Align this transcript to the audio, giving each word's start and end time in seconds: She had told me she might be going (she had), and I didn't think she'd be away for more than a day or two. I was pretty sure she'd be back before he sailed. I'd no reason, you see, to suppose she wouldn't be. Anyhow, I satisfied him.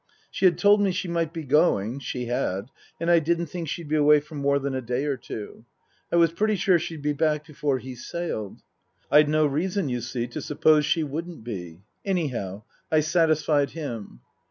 She 0.31 0.45
had 0.45 0.57
told 0.57 0.81
me 0.81 0.91
she 0.91 1.07
might 1.07 1.31
be 1.31 1.43
going 1.43 1.99
(she 1.99 2.25
had), 2.25 2.71
and 2.99 3.11
I 3.11 3.19
didn't 3.19 3.45
think 3.45 3.67
she'd 3.69 3.87
be 3.87 3.95
away 3.97 4.19
for 4.19 4.33
more 4.33 4.57
than 4.57 4.73
a 4.73 4.81
day 4.81 5.05
or 5.05 5.15
two. 5.15 5.63
I 6.11 6.15
was 6.15 6.31
pretty 6.31 6.55
sure 6.55 6.79
she'd 6.79 7.03
be 7.03 7.13
back 7.13 7.45
before 7.45 7.77
he 7.77 7.93
sailed. 7.93 8.63
I'd 9.11 9.29
no 9.29 9.45
reason, 9.45 9.89
you 9.89 10.01
see, 10.01 10.25
to 10.29 10.41
suppose 10.41 10.87
she 10.87 11.03
wouldn't 11.03 11.43
be. 11.43 11.81
Anyhow, 12.03 12.63
I 12.91 13.01
satisfied 13.01 13.73
him. 13.73 14.21